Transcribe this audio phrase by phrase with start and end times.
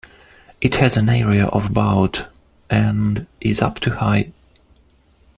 [0.61, 2.27] It has an area of about
[2.71, 4.31] and is up to high.